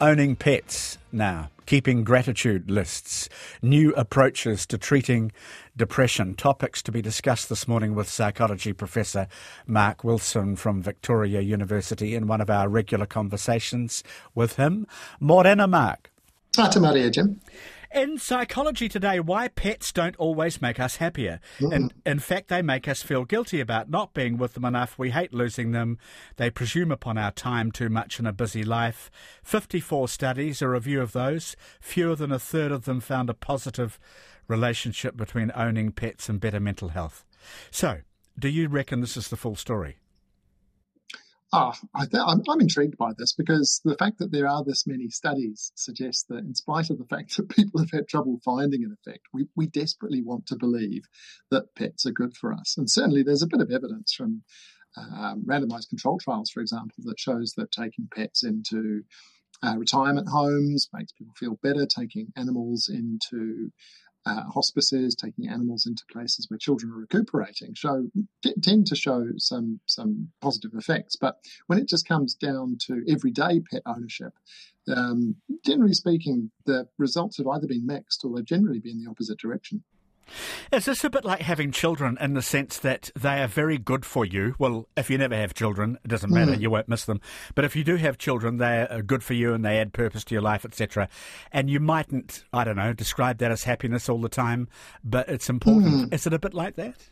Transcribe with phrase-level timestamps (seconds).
[0.00, 3.28] owning pets now, keeping gratitude lists,
[3.62, 5.32] new approaches to treating
[5.76, 6.34] depression.
[6.34, 9.26] Topics to be discussed this morning with psychology professor
[9.66, 14.02] Marc Wilson from Victoria University in one of our regular conversations
[14.34, 14.86] with him.
[15.20, 16.10] Morena, Marc.
[16.52, 17.40] Tata Maria, Jim.
[17.96, 21.40] In psychology today, why pets don't always make us happier.
[21.58, 21.72] Mm.
[21.74, 24.98] And in fact, they make us feel guilty about not being with them enough.
[24.98, 25.96] We hate losing them.
[26.36, 29.10] They presume upon our time too much in a busy life.
[29.44, 31.56] 54 studies, a review of those.
[31.80, 33.98] Fewer than a third of them found a positive
[34.46, 37.24] relationship between owning pets and better mental health.
[37.70, 38.00] So,
[38.38, 39.96] do you reckon this is the full story?
[41.52, 44.84] Ah, I th- I'm, I'm, intrigued by this because the fact that there are this
[44.86, 48.82] many studies suggests that, in spite of the fact that people have had trouble finding
[48.82, 51.04] an effect, we, we desperately want to believe
[51.50, 52.74] that pets are good for us.
[52.76, 54.42] And certainly, there's a bit of evidence from
[54.96, 59.02] um, randomized control trials, for example, that shows that taking pets into
[59.62, 61.86] uh, retirement homes makes people feel better.
[61.86, 63.70] Taking animals into
[64.26, 68.06] uh, hospices, taking animals into places where children are recuperating, show
[68.42, 71.16] t- tend to show some some positive effects.
[71.16, 71.38] But
[71.68, 74.32] when it just comes down to everyday pet ownership,
[74.94, 79.38] um, generally speaking, the results have either been mixed or they've generally been the opposite
[79.38, 79.82] direction.
[80.72, 84.04] Is this a bit like having children in the sense that they are very good
[84.04, 84.54] for you?
[84.58, 86.60] Well, if you never have children, it doesn't matter, mm.
[86.60, 87.20] you won't miss them.
[87.54, 90.24] But if you do have children, they are good for you and they add purpose
[90.24, 91.08] to your life, etc.
[91.52, 94.68] And you mightn't, I don't know, describe that as happiness all the time,
[95.04, 96.10] but it's important.
[96.10, 96.14] Mm.
[96.14, 97.10] Is it a bit like that?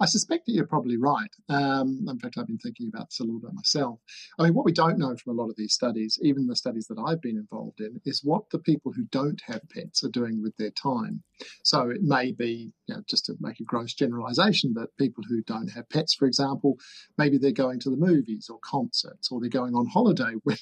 [0.00, 1.30] I suspect that you're probably right.
[1.48, 3.98] Um, in fact, I've been thinking about this a little bit myself.
[4.38, 6.86] I mean, what we don't know from a lot of these studies, even the studies
[6.88, 10.42] that I've been involved in, is what the people who don't have pets are doing
[10.42, 11.22] with their time.
[11.62, 15.42] So it may be, you know, just to make a gross generalization, that people who
[15.42, 16.76] don't have pets, for example,
[17.16, 20.56] maybe they're going to the movies or concerts or they're going on holiday where,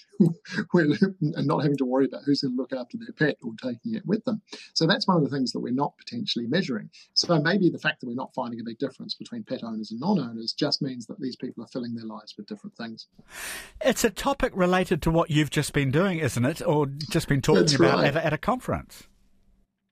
[0.72, 3.52] where, and not having to worry about who's going to look after their pet or
[3.62, 4.42] taking it with them.
[4.74, 6.90] So that's one of the things that we're not potentially measuring.
[7.14, 10.00] So maybe the fact that we're not finding a big difference between pet owners and
[10.00, 13.06] non owners just means that these people are filling their lives with different things.
[13.80, 16.61] It's a topic related to what you've just been doing, isn't it?
[16.67, 18.14] Or just been talking That's about right.
[18.14, 19.08] at, at a conference?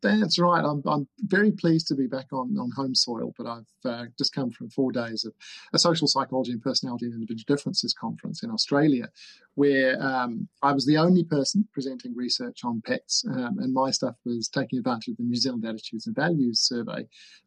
[0.07, 0.65] That's right.
[0.65, 4.35] I'm, I'm very pleased to be back on, on home soil, but I've uh, just
[4.35, 5.33] come from four days of
[5.73, 9.09] a social psychology and personality and individual differences conference in Australia,
[9.55, 14.17] where um, I was the only person presenting research on pets, um, and my stuff
[14.25, 17.07] was taking advantage of the New Zealand Attitudes and Values survey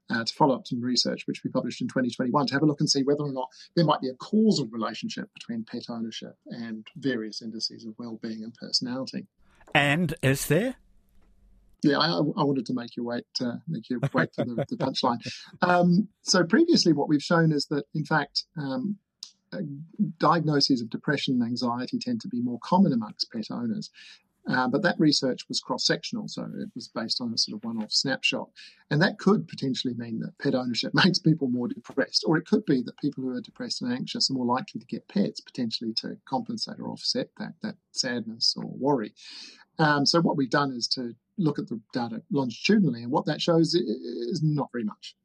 [0.10, 2.80] uh, to follow up some research which we published in 2021 to have a look
[2.80, 6.88] and see whether or not there might be a causal relationship between pet ownership and
[6.98, 9.28] various indices of well-being and personality.
[9.74, 10.76] And is there?
[11.82, 14.76] Yeah, I, I, wanted to make you wait, uh, make you wait for the, the
[14.76, 15.20] punchline.
[15.62, 18.98] Um, so previously, what we've shown is that, in fact, um,
[19.54, 19.60] uh,
[20.20, 23.90] diagnoses of depression and anxiety tend to be more common amongst pet owners.
[24.48, 27.64] Uh, but that research was cross sectional, so it was based on a sort of
[27.64, 28.50] one off snapshot.
[28.90, 32.66] And that could potentially mean that pet ownership makes people more depressed, or it could
[32.66, 35.94] be that people who are depressed and anxious are more likely to get pets, potentially
[35.98, 39.14] to compensate or offset that, that sadness or worry.
[39.78, 43.42] Um, so, what we've done is to look at the data longitudinally, and what that
[43.42, 45.16] shows is not very much.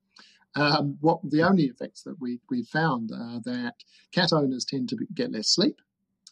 [0.57, 3.75] Um, what the only effects that we we found are that
[4.13, 5.81] cat owners tend to be, get less sleep,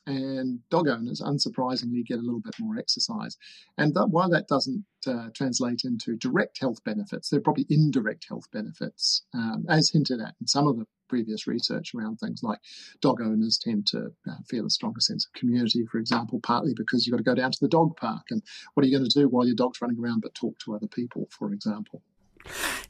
[0.07, 3.37] and dog owners, unsurprisingly, get a little bit more exercise.
[3.79, 8.27] And that, while that doesn't uh, translate into direct health benefits, there are probably indirect
[8.29, 12.59] health benefits, um, as hinted at in some of the previous research around things like
[13.03, 17.07] dog owners tend to uh, feel a stronger sense of community, for example, partly because
[17.07, 18.23] you've got to go down to the dog park.
[18.31, 18.43] And
[18.73, 20.87] what are you going to do while your dog's running around but talk to other
[20.87, 22.03] people, for example?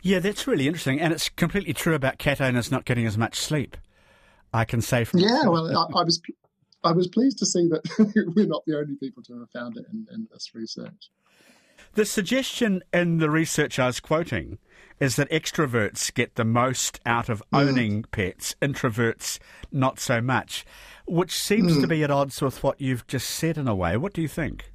[0.02, 1.00] Yeah, that's really interesting.
[1.00, 3.76] And it's completely true about cat owners not getting as much sleep.
[4.54, 5.20] I can say from.
[5.20, 6.20] Yeah, well, I, I was.
[6.84, 9.84] I was pleased to see that we're not the only people to have found it
[9.92, 11.10] in, in this research.
[11.94, 14.58] The suggestion in the research I was quoting
[14.98, 17.60] is that extroverts get the most out of mm.
[17.60, 18.10] owning mm.
[18.10, 19.38] pets, introverts
[19.70, 20.64] not so much,
[21.06, 21.80] which seems mm.
[21.80, 23.96] to be at odds with what you've just said in a way.
[23.96, 24.72] What do you think?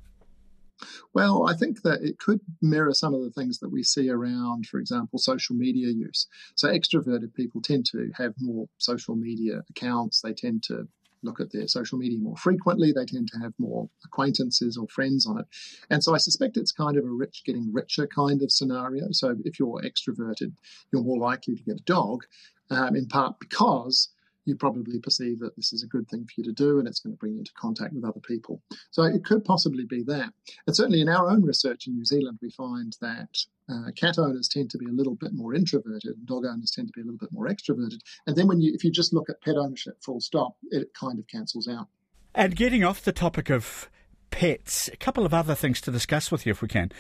[1.14, 4.68] Well, I think that it could mirror some of the things that we see around,
[4.68, 6.28] for example, social media use.
[6.56, 10.22] So, extroverted people tend to have more social media accounts.
[10.22, 10.88] They tend to
[11.24, 12.92] look at their social media more frequently.
[12.92, 15.46] They tend to have more acquaintances or friends on it.
[15.90, 19.08] And so I suspect it's kind of a rich getting richer kind of scenario.
[19.12, 20.54] So if you're extroverted,
[20.92, 22.26] you're more likely to get a dog,
[22.70, 24.10] um, in part because
[24.48, 27.00] you probably perceive that this is a good thing for you to do and it's
[27.00, 28.62] going to bring you into contact with other people.
[28.92, 30.32] So it could possibly be that.
[30.66, 33.38] And certainly in our own research in New Zealand, we find that
[33.70, 36.88] uh, cat owners tend to be a little bit more introverted and dog owners tend
[36.88, 38.00] to be a little bit more extroverted.
[38.26, 41.20] And then when you, if you just look at pet ownership full stop, it kind
[41.20, 41.88] of cancels out.
[42.34, 43.90] And getting off the topic of
[44.30, 46.92] pets, a couple of other things to discuss with you if we can.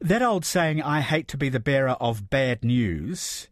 [0.00, 3.48] That old saying, I hate to be the bearer of bad news,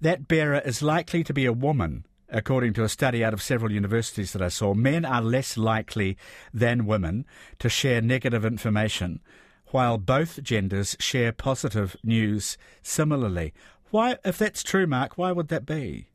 [0.00, 2.06] that bearer is likely to be a woman.
[2.34, 6.16] According to a study out of several universities that I saw, men are less likely
[6.54, 7.26] than women
[7.58, 9.20] to share negative information,
[9.66, 13.52] while both genders share positive news similarly.
[13.90, 16.08] Why, if that's true, Marc, why would that be?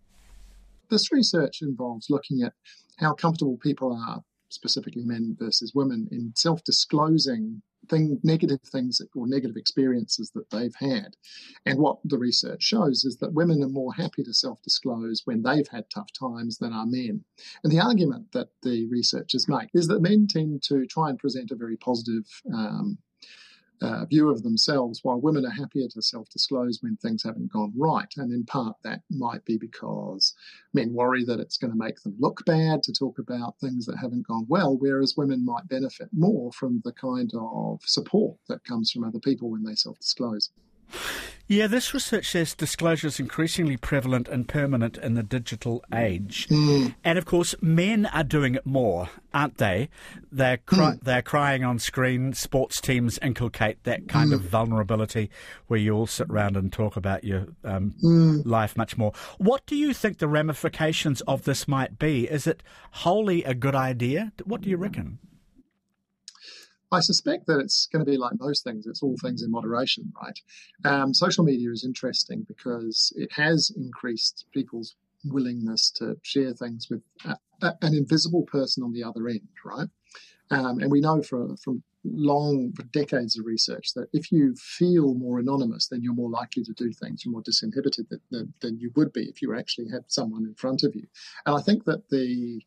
[0.90, 2.54] This research involves looking at
[2.98, 9.28] how comfortable people are, specifically men versus women, in self disclosing thing, negative things or
[9.28, 11.16] negative experiences that they've had.
[11.66, 15.44] And what the research shows is that women are more happy to self disclose when
[15.44, 17.24] they've had tough times than are men.
[17.64, 21.52] And the argument that the researchers make is that men tend to try and present
[21.52, 22.98] a very positive um,
[23.82, 27.74] uh, view of themselves, while women are happier to self disclose when things haven't gone
[27.76, 28.12] right.
[28.18, 30.34] And in part, that might be because
[30.74, 33.98] men worry that it's going to make them look bad to talk about things that
[33.98, 38.92] haven't gone well, whereas women might benefit more from the kind of support that comes
[38.92, 40.52] from other people when they self disclose.
[41.50, 46.46] Yeah, this research says disclosure is increasingly prevalent and permanent in the digital age.
[46.50, 46.96] Mm.
[47.06, 49.88] And of course, men are doing it more, aren't they?
[50.30, 51.04] They're, cry- mm.
[51.04, 52.34] they're crying on screen.
[52.34, 54.36] Sports teams inculcate that kind mm.
[54.36, 55.30] of vulnerability
[55.68, 58.46] where you all sit around and talk about your um, mm.
[58.46, 59.14] life much more.
[59.38, 62.26] What do you think the ramifications of this might be?
[62.26, 62.62] Is it
[62.92, 64.34] wholly a good idea?
[64.44, 65.20] What do you reckon?
[66.92, 68.88] I suspect that it's going to be like most things.
[68.88, 70.40] It's all things in moderation, right?
[70.86, 74.96] Um, social media is interesting because it has increased people's
[75.26, 79.88] willingness to share things with a, a, an invisible person on the other end, right?
[80.50, 85.40] Um, and we know for, from long decades of research that if you feel more
[85.40, 87.26] anonymous, then you're more likely to do things.
[87.26, 90.54] You're more disinhibited than, than, than you would be if you actually had someone in
[90.54, 91.08] front of you.
[91.46, 92.62] And I think that the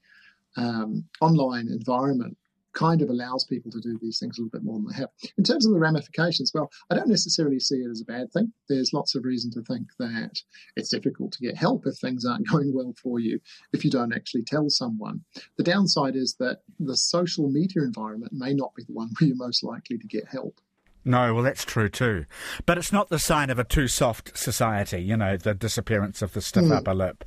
[0.57, 2.37] um, online environment
[2.73, 5.11] kind of allows people to do these things a little bit more than they have.
[5.37, 8.53] In terms of the ramifications, well, I don't necessarily see it as a bad thing.
[8.69, 10.41] There's lots of reason to think that
[10.77, 13.41] it's difficult to get help if things aren't going well for you
[13.73, 15.21] if you don't actually tell someone.
[15.57, 19.37] The downside is that the social media environment may not be the one where you're
[19.37, 20.61] most likely to get help.
[21.05, 22.27] No, well, that's true too.
[22.67, 26.35] But it's not the sign of a too soft society, you know, the disappearance of
[26.35, 26.77] the stiff mm.
[26.77, 27.25] upper lip.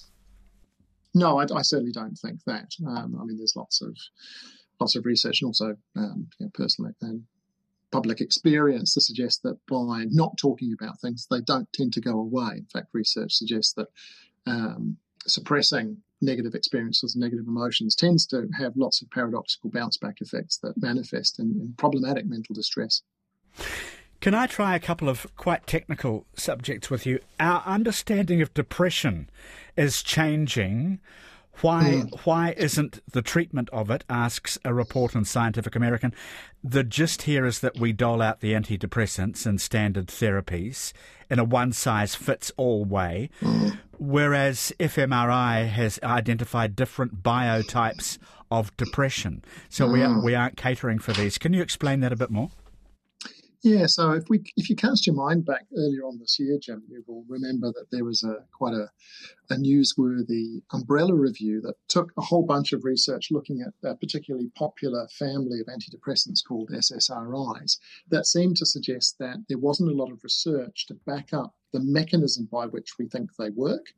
[1.16, 2.72] No, I, I, certainly don't think that.
[2.88, 3.96] Um, I mean, there's lots of
[4.80, 7.24] lots of research and also um, you know, personal and
[7.92, 12.20] public experience to suggest that by not talking about things, they don't tend to go
[12.20, 12.54] away.
[12.58, 13.88] In fact, research suggests that
[14.48, 14.98] um,
[15.28, 20.58] suppressing negative experiences and negative emotions tends to have lots of paradoxical bounce back effects
[20.58, 23.04] that manifest in, in problematic mental distress.
[24.22, 27.20] Can I try a couple of quite technical subjects with you?
[27.40, 29.30] Our understanding of depression
[29.76, 31.00] is changing
[31.62, 32.20] why mm.
[32.26, 34.04] why isn't the treatment of it?
[34.10, 36.14] Asks a report in Scientific American.
[36.64, 40.94] The gist here is that we dole out the antidepressants and standard therapies
[41.30, 43.78] in a one size fits all way, mm.
[43.98, 48.18] whereas fMRI has identified different biotypes
[48.52, 49.44] of depression.
[49.70, 51.38] So we are, we aren't catering for these.
[51.38, 52.50] Can you explain that a bit more?
[53.64, 56.84] Yeah, so if we if you cast your mind back earlier on this year, Jim,
[56.90, 58.90] you will remember that there was a quite a,
[59.50, 64.50] a newsworthy umbrella review that took a whole bunch of research looking at a particularly
[64.56, 67.78] popular family of antidepressants called SSRIs
[68.10, 71.80] that seemed to suggest that there wasn't a lot of research to back up the
[71.80, 73.94] mechanism by which we think they work,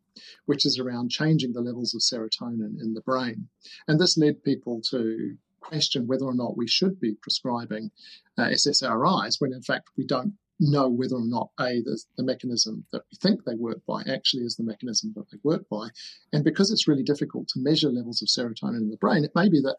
[0.46, 3.48] which is around changing the levels of serotonin in the brain.
[3.88, 7.92] And this led people to question whether or not we should be prescribing
[8.38, 12.86] uh, SSRIs when in fact we don't know whether or not a the, the, mechanism
[12.92, 15.88] that we think they work by actually is the mechanism that they work by.
[16.32, 19.50] And because it's really difficult to measure levels of serotonin in the brain it may
[19.50, 19.78] be that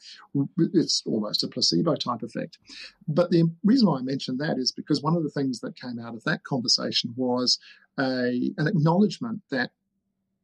[0.74, 2.58] it's almost a placebo type effect.
[3.08, 5.98] But the reason why i mentioned that is because one of the things that came
[5.98, 7.58] out of that conversation was
[7.98, 9.70] a, an acknowledgement that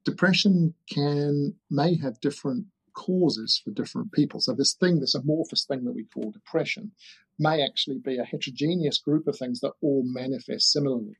[0.04, 4.40] depression can may have different causes for different people.
[4.40, 6.92] So this thing, this amorphous thing that we call depression,
[7.38, 11.16] may actually be a heterogeneous group of things that all manifest similarly.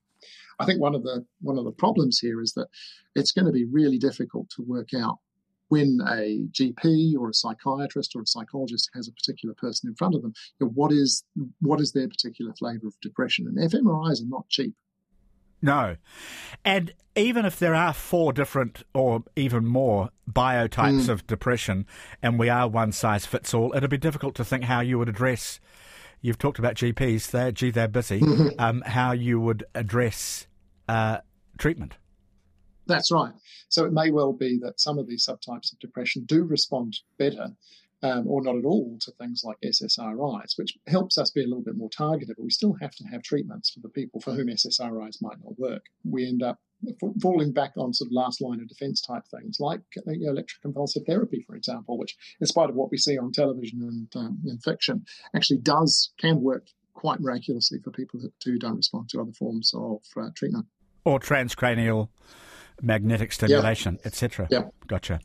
[0.59, 2.69] I think one of the one of the problems here is that
[3.15, 5.19] it's going to be really difficult to work out
[5.73, 10.15] when a GP or a psychiatrist or a psychologist has a particular person in front
[10.15, 11.25] of them, you know, what is
[11.61, 13.47] what is their particular flavour of depression?
[13.47, 14.75] And fMRIs are not cheap.
[15.63, 15.97] No.
[16.65, 21.09] And even if there are four different or even more biotypes mm.
[21.09, 21.87] of depression
[22.23, 25.09] and we are one size fits all, it'd be difficult to think how you would
[25.09, 25.61] address.
[26.21, 28.49] You've talked about GPs, they're, gee, they're busy, mm-hmm.
[28.59, 30.47] um, how you would address
[30.89, 31.19] uh,
[31.59, 31.95] treatment.
[32.87, 33.33] That's right.
[33.69, 37.49] So it may well be that some of these subtypes of depression do respond better
[38.03, 41.63] um, or not at all to things like SSRIs, which helps us be a little
[41.63, 44.49] bit more targeted, but we still have to have treatments for the people for whom
[44.49, 45.87] SSRIs might not work.
[46.05, 46.59] We end up
[47.21, 51.07] falling back on sort of last line of defense type things like you know, electroconvulsive
[51.07, 54.59] therapy, for example, which, in spite of what we see on television and um, in
[54.59, 55.05] fiction,
[55.35, 60.03] actually does can work quite miraculously for people who don't respond to other forms of
[60.17, 60.67] uh, treatment.
[61.05, 62.09] Or transcranial
[62.81, 64.07] magnetic stimulation, yeah.
[64.07, 64.49] etc.
[64.51, 64.63] Yeah.
[64.87, 65.21] Gotcha.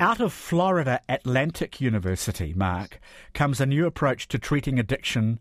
[0.00, 3.00] Out of Florida Atlantic University, Marc,
[3.34, 5.40] comes a new approach to treating addiction,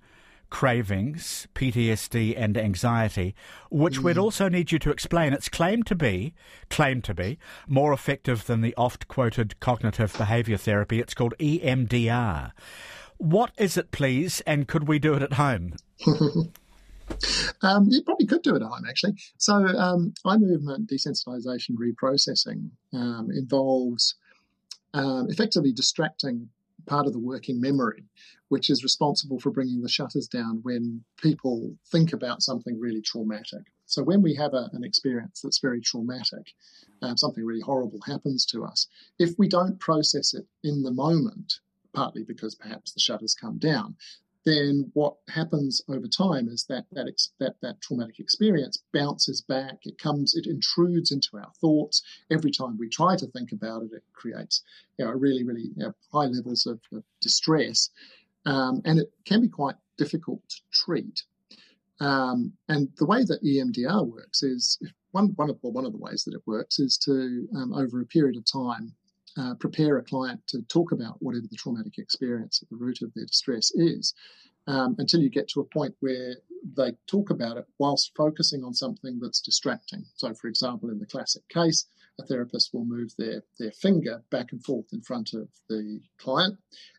[0.49, 3.35] cravings, PTSD, and anxiety,
[3.69, 4.05] which mm.
[4.05, 5.31] we'd also need you to explain.
[5.31, 6.33] It's claimed to be,
[6.71, 7.37] claimed to be,
[7.67, 10.99] more effective than the oft quoted cognitive behaviour therapy.
[10.99, 12.51] It's called EMDR.
[13.17, 15.75] What is it, please, and could we do it at home?
[17.61, 19.13] Um, you probably could do it at home, actually.
[19.37, 24.15] So, um, eye movement desensitization reprocessing um, involves
[24.93, 26.49] um, effectively distracting
[26.85, 28.03] part of the working memory,
[28.49, 33.65] which is responsible for bringing the shutters down when people think about something really traumatic.
[33.85, 36.53] So, when we have a, an experience that's very traumatic,
[37.01, 38.87] um, something really horrible happens to us,
[39.19, 41.59] if we don't process it in the moment,
[41.93, 43.95] partly because perhaps the shutters come down,
[44.47, 49.79] then what happens over time is that that, ex- that that traumatic experience bounces back.
[49.83, 52.01] It comes, it intrudes into our thoughts.
[52.31, 54.63] Every time we try to think about it, it creates
[54.97, 57.89] you know, really, really you know, high levels of, of distress,
[58.45, 61.23] um, and it can be quite difficult to treat.
[61.99, 64.79] Um, and the way that EMDR works is
[65.11, 67.99] one one of well, one of the ways that it works is to um, over
[67.99, 68.93] a period of time
[69.37, 73.13] uh, prepare a client to talk about whatever the traumatic experience at the root of
[73.13, 74.13] their distress is
[74.67, 76.35] um, until you get to a point where
[76.75, 80.03] they talk about it whilst focusing on something that's distracting.
[80.15, 81.85] So, for example, in the classic case,
[82.19, 86.57] a therapist will move their, their finger back and forth in front of the client,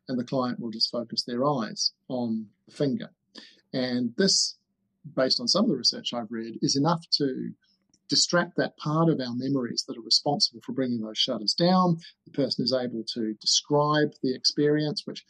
[0.08, 3.10] and the client will just focus their eyes on the finger.
[3.72, 4.56] And this,
[5.16, 7.50] based on some of the research I've read, is enough to
[8.08, 11.98] distract that part of our memories that are responsible for bringing those shutters down.
[12.26, 15.24] The person is able to describe the experience, which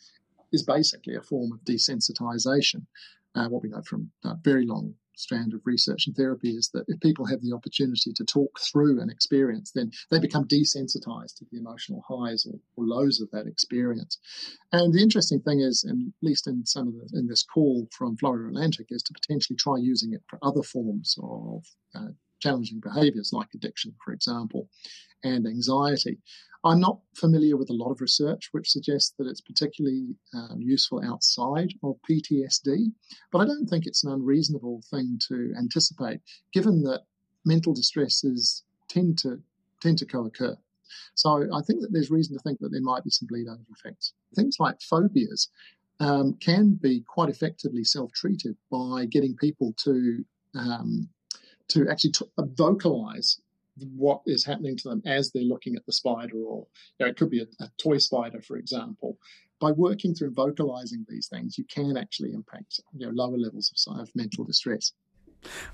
[0.53, 2.87] is basically a form of desensitization.
[3.35, 6.85] Uh, what we know from a very long strand of research and therapy is that
[6.87, 11.45] if people have the opportunity to talk through an experience, then they become desensitized to
[11.51, 14.19] the emotional highs or, or lows of that experience.
[14.73, 18.17] And the interesting thing is, at least in some of the in this call from
[18.17, 23.33] Florida Atlantic, is to potentially try using it for other forms of uh, challenging behaviors
[23.33, 24.69] like addiction, for example,
[25.25, 26.19] and anxiety.
[26.65, 31.01] I'm not familiar with a lot of research which suggests that it's particularly um, useful
[31.05, 32.93] outside of PTSD,
[33.31, 36.21] but I don't think it's an unreasonable thing to anticipate,
[36.53, 37.03] given that
[37.45, 39.41] mental distresses tend to
[39.81, 40.57] tend to co-occur.
[41.15, 43.61] So I think that there's reason to think that there might be some bleed over
[43.71, 44.13] effects.
[44.35, 45.49] Things like phobias
[46.01, 51.09] um, can be quite effectively self-treated by getting people to um,
[51.69, 53.41] to actually t- uh, vocalize
[53.95, 56.67] what is happening to them as they're looking at the spider, or
[56.99, 59.19] you know, it could be a, a toy spider, for example.
[59.61, 64.01] By working through vocalizing these things, you can actually impact you know, lower levels of,
[64.01, 64.93] of mental distress.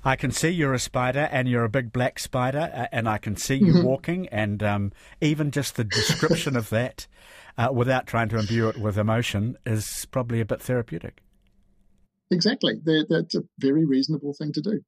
[0.03, 3.35] I can see you're a spider and you're a big black spider, and I can
[3.35, 3.83] see you mm-hmm.
[3.83, 7.07] walking, and um, even just the description of that,
[7.57, 11.21] uh, without trying to imbue it with emotion, is probably a bit therapeutic.
[12.31, 12.79] Exactly.
[12.83, 14.81] They're, that's a very reasonable thing to do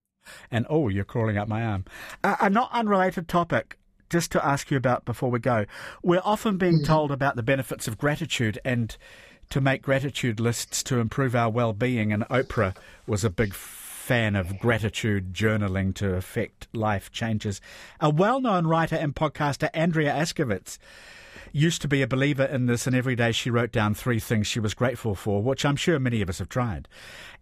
[0.52, 1.86] and oh, you're crawling up my arm.
[2.24, 3.78] Uh, a not unrelated topic.
[4.10, 5.66] Just to ask you about before we go,
[6.02, 6.86] we're often being mm-hmm.
[6.86, 8.96] told about the benefits of gratitude and
[9.50, 12.14] to make gratitude lists to improve our well-being.
[12.14, 12.74] And Oprah
[13.06, 17.60] was a big fan of gratitude journaling to affect life changes.
[18.00, 20.78] A well-known writer and podcaster, Andrea Askowitz,
[21.51, 24.48] used to be a believer in this, and every day she wrote down three things
[24.48, 26.88] she was grateful for, which I'm sure many of us have tried.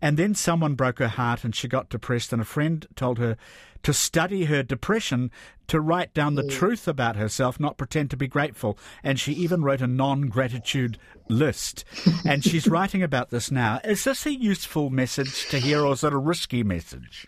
[0.01, 3.37] And then someone broke her heart and she got depressed, and a friend told her
[3.83, 5.29] to study her depression,
[5.67, 6.49] to write down the mm.
[6.49, 8.79] truth about herself, not pretend to be grateful.
[9.03, 10.97] And she even wrote a non gratitude
[11.29, 11.85] list.
[12.25, 13.79] and she's writing about this now.
[13.83, 17.25] Is this a useful message to hear, or is it a risky message?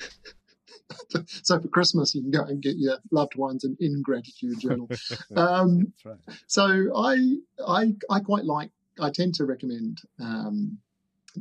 [1.25, 4.89] so for Christmas, you can go and get your loved ones an ingratitude journal.
[5.35, 6.17] Um, right.
[6.47, 6.63] So
[6.95, 8.71] I, I, I quite like.
[8.99, 10.79] I tend to recommend um,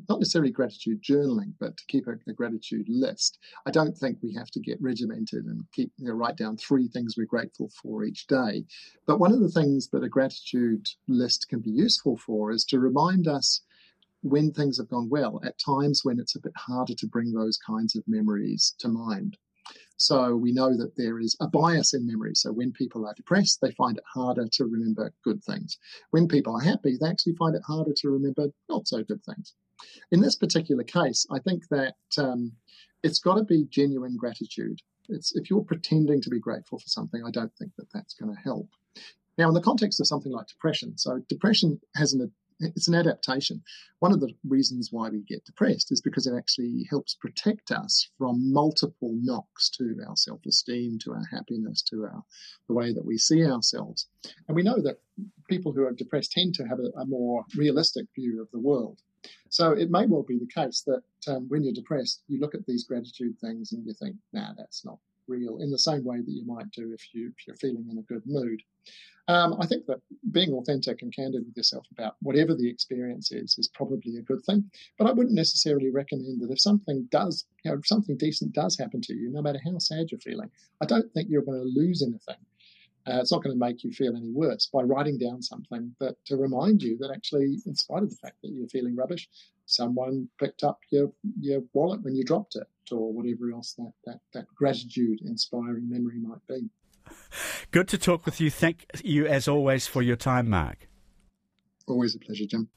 [0.09, 3.39] not necessarily gratitude journaling, but to keep a, a, gratitude list.
[3.65, 6.89] I don't think we have to get regimented and keep you know, write down three
[6.89, 8.65] things we're grateful for each day.
[9.07, 12.79] But one of the things that a gratitude list can be useful for is to
[12.79, 13.63] remind us
[14.29, 17.59] when things have gone well, at times when it's a bit harder to bring those
[17.59, 19.37] kinds of memories to mind.
[19.99, 22.35] So we know that there is a bias in memory.
[22.35, 25.79] So when people are depressed, they find it harder to remember good things.
[26.11, 29.55] When people are happy, they actually find it harder to remember not so good things.
[30.11, 32.53] In this particular case, I think that um,
[33.03, 34.81] it's got to be genuine gratitude.
[35.09, 38.35] It's, if you're pretending to be grateful for something, I don't think that that's going
[38.35, 38.69] to help.
[39.39, 42.31] Now, in the context of something like depression, so depression has an
[42.61, 43.63] it's an adaptation.
[44.01, 48.09] One of the reasons why we get depressed is because it actually helps protect us
[48.19, 52.23] from multiple knocks to our self-esteem, to our happiness, to our
[52.69, 54.09] the way that we see ourselves.
[54.49, 55.01] And we know that
[55.49, 59.01] people who are depressed tend to have a, a more realistic view of the world.
[59.49, 62.67] So it may well be the case that um, when you're depressed, you look at
[62.67, 64.99] these gratitude things and you think, nah, that's not
[65.29, 67.99] real, in the same way that you might do if, you, if you're feeling in
[67.99, 68.63] a good mood.
[69.29, 70.01] Um, I think that
[70.31, 74.45] being authentic and candid with yourself about whatever the experience is is probably a good
[74.45, 74.71] thing.
[74.99, 78.79] But I wouldn't necessarily recommend that if something does, you know, if something decent does
[78.79, 80.51] happen to you, no matter how sad you're feeling,
[80.81, 82.41] I don't think you're going to lose anything.
[83.09, 86.17] Uh, it's not going to make you feel any worse by writing down something, but
[86.25, 89.29] to remind you that actually, in spite of the fact that you're feeling rubbish,
[89.67, 94.21] someone picked up your, your wallet when you dropped it, or whatever else that, that,
[94.33, 96.69] that gratitude inspiring memory might be.
[97.71, 98.51] Good to talk with you.
[98.51, 100.89] Thank you, as always, for your time, Marc.
[101.87, 102.69] Always a pleasure, Jim.